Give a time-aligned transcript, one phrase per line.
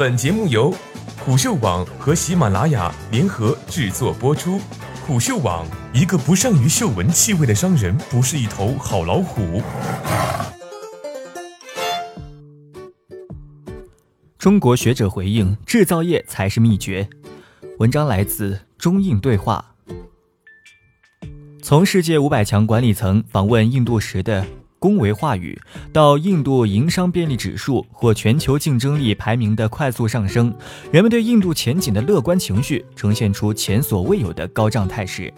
[0.00, 0.74] 本节目由
[1.18, 4.58] 虎嗅网和喜马拉雅联合制作播出。
[5.06, 9.60] 虎嗅网：一个不善于嗅闻气味的商人，不是一头好老虎。
[14.38, 17.06] 中国学者回应：制造业才是秘诀。
[17.78, 19.74] 文章来自中印对话。
[21.60, 24.46] 从世界五百强管理层访问印度时的。
[24.80, 25.60] 恭维话语，
[25.92, 30.52] 到印度营商便利指数或全球竞争力排名的快速上升，
[30.90, 35.30] 人们对印度前景的乐观情绪呈现出前所未有的高涨态势。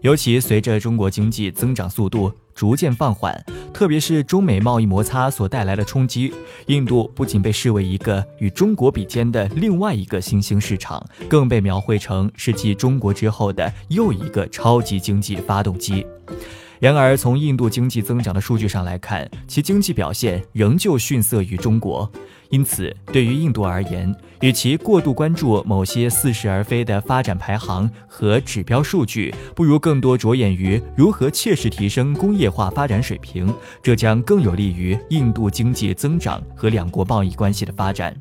[0.00, 6.32] 尤其随着中国经济增长速度逐渐放缓，特别是中美贸易摩擦所带来的冲击，
[6.66, 16.06] 印度不仅被视为一个与中国比肩的另外一个新兴市场，更被描绘成是继中国之后的又一个超级经济发动机。
[16.84, 22.06] 然而，从印度经济增长的数据上来看，其经济表现仍旧逊色于中国。
[22.50, 33.50] 因此，对于印度而言，与其过度关注某些似是而非的发展排行和指标数据，不如更多着眼于如何切实提升工业化发展水平。
[33.82, 38.14] 这将更有利于印度经济增长和两国贸易关系的发展。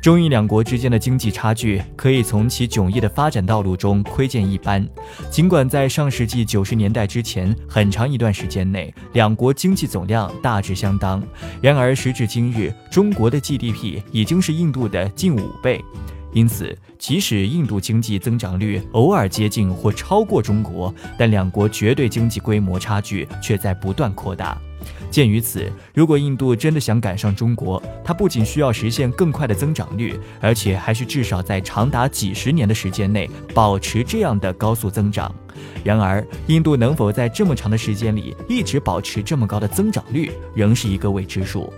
[0.00, 4.86] 中印两国之间的经济差距可以从其迥异的发展道路中窥见一斑。
[5.30, 11.22] 尽管在上世纪九十年代之前很长一段时间内，两国经济总量大致相当，
[11.60, 15.84] 然而时至今日，中国的 GDP 已经是印度的近五倍。
[16.32, 24.58] 因此，即使印度经济增长率偶尔接近或超过中国，但两国绝对经济规模差距却在不断扩大。
[25.10, 35.34] 鉴于此，如果印度真的想赶上中国，它不仅需要实现更快的增长率，而且还是至少在长达几十年的时间内保持这样的高速增长。
[35.82, 41.72] 然而，印度能否在这么长的时间里一直保持这么高的增长率，仍是一个未知数。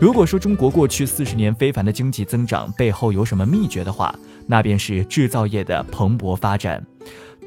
[0.00, 4.14] 如果说中国过去四十年非凡的经济增长背后有什么秘诀的话，
[4.46, 6.84] 那便是制造业的蓬勃发展。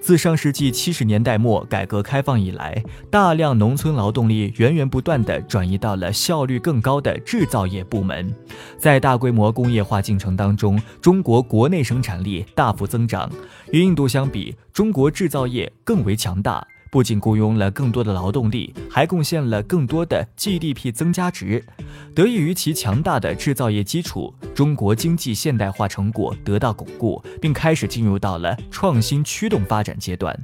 [0.01, 8.33] 自上世纪七十年代末改革开放以来，大量农村劳动力源源不断地转移到了效率更高的制造业部门。
[8.79, 13.29] 在大规模工业化进程当中，中国国内生产力大幅增长，
[13.71, 16.65] 与印度相比，中国制造业更为强大。
[16.91, 21.63] 不仅雇佣了更多的劳动力，还贡献了更多的 GDP 增加值。
[22.13, 30.37] 得益于其强大的制造业基础，中国经济现代化成果得到巩固，并开始进入到了创新驱动发展阶段。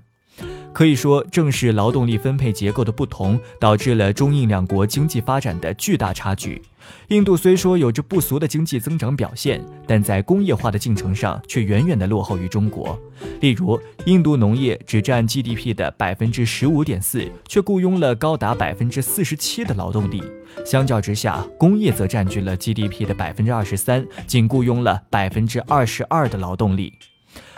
[0.77, 6.61] 可以说，正是劳动力分配结构的不同，导致了中印两国经济发展的巨大差距。
[7.07, 12.95] 印度虽说有着不俗的经济增长表现，但在工业化的进程上却远远的落后于中国。
[13.41, 20.21] 例如，印度农业只占 GDP 的百分之十五点四，却雇佣了高达百分之四十七的劳动力；
[20.63, 26.93] 相较之下，工业则占据了 GDP 的百分之二十三，仅雇佣了百分之二十二的劳动力。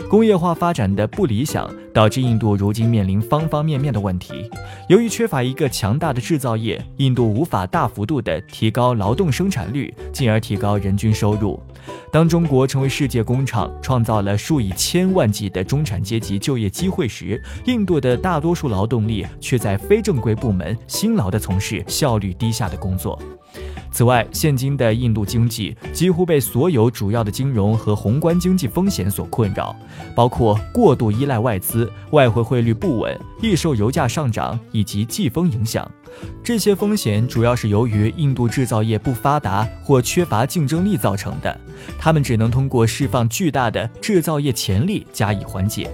[0.10, 4.50] 工业化发展的不理想，导致印度如今面临方方面面的问题。
[4.88, 11.62] 由于缺乏一个强大的制造业，印度无法大幅度地提高劳动生产率，进而提高人均收入。
[12.12, 23.22] 当中国成为世界工厂，创造了数以千万计的中产阶级就业机会时，印度的大多数劳动力却在非正规部门辛劳地从事效率低下的工作。
[23.92, 29.76] 此外，现今的印度经济几乎被所有主要的金融和宏观经济风险所困扰，
[30.16, 35.90] 包括过度依赖外资、外汇汇率不稳、易受油价上涨以及季风影响。
[36.44, 41.60] 这些风险主要是由于印度制造业不发达或缺乏竞争力造成的，
[41.98, 45.90] 他们只能通过释放巨大的制造业潜力加以缓解。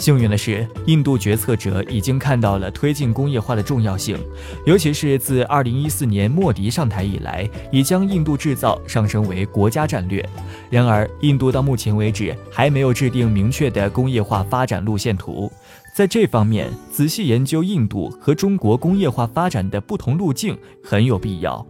[0.00, 4.18] 幸运的是，印度决策者已经看到了推进工业化的重要性，
[4.64, 10.26] 尤其是自2014年莫迪上台以来，已将印度制造上升为国家战略。
[10.70, 15.52] 然而，印度到目前为止还没有制定明确的工业化发展路线图。
[15.94, 21.66] 在这方面，仔细研究印度和中国工业化发展的不同路径很有必要。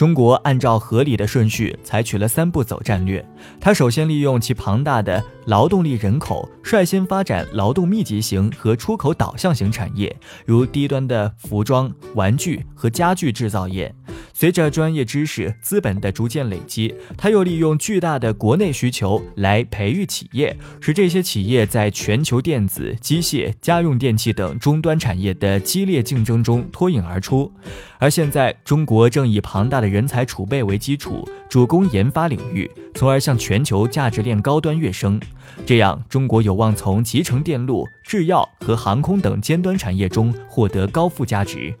[0.00, 3.22] 中国按照合理的顺序采取了三步走战略。
[3.60, 10.16] 它首先利用其庞大的劳动力人口，率先发展劳动密集型和出口导向型产业，
[10.46, 13.94] 如低端的服装、玩具和家具制造业。
[14.40, 27.52] 随着专业知识资本的逐渐累积，他又利用巨大的国内需求来培育企业，使这些企业在全球电子、机械、家用电器等终端产业的激烈竞争中脱颖而出。
[27.98, 35.20] 而现在，中国正以庞大的人才储备为基础，主攻研发领域，从而向全球价值链高端跃升。
[35.66, 41.74] 这样，中国有望从集成电路、制药和航空等尖端产业中获得高附加值。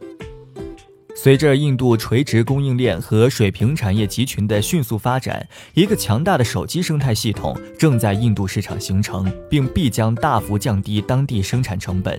[1.16, 12.18] 随着印度垂直供应链和水平产业集群的迅速发展，一个强大的手机生态系统正在印度市场形成，并必将大幅降低当地生产成本。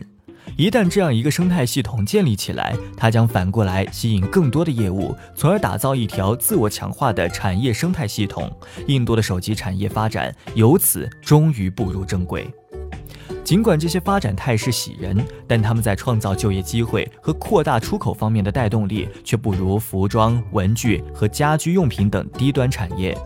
[0.58, 8.52] 一旦这样一个生态系统建立起来，它将反过来吸引更多的业务，从而打造一条自我强化的产业生态系统。
[8.88, 12.48] 印度的手机产业发展由此终于步入正轨。
[13.44, 23.18] 尽管这些发展态势喜人，但他们在创造就业机会和扩大出口方面的带动力却不如服装、文具和家居用品等低端产业。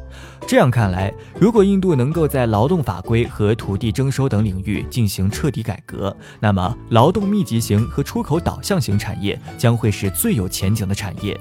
[0.47, 11.39] 这样看来，如果印度能够在劳动法规和土地征收等领域进行彻底改革，那么劳动密集型和出口导向型产业将会是最有前景的产业。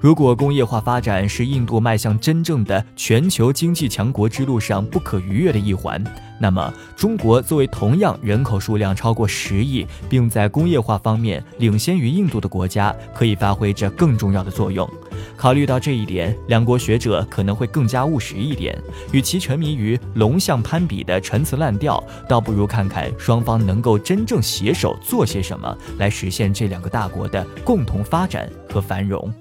[0.00, 6.02] 如果工业化发展是印度迈向真正的全球经济强国之路上不可逾越的一环，
[6.38, 14.88] 那么中国作为同样人口数量超过十亿，并在工业化方面领先于印度的国家，可以发挥着更重要的作用。
[15.36, 18.76] 考虑到这一点，两国学者可能会更加务实一点。
[19.12, 29.32] 与其沉迷于龙象攀比的陈词滥调，倒不如看看双方能够真正携手做些什么，来实现这两个大国的共同发展和繁荣。